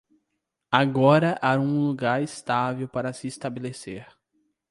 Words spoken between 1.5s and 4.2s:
um lugar estável para se estabelecer.